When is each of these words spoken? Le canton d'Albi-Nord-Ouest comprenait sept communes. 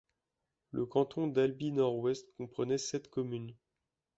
Le 0.71 0.87
canton 0.87 1.27
d'Albi-Nord-Ouest 1.27 2.27
comprenait 2.35 2.79
sept 2.79 3.07
communes. 3.07 3.53